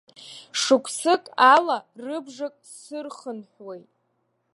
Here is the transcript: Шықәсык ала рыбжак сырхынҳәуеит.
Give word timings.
Шықәсык 0.61 1.23
ала 1.53 1.77
рыбжак 2.05 2.55
сырхынҳәуеит. 2.81 3.89